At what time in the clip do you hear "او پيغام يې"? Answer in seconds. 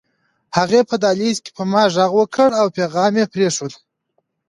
2.61-3.25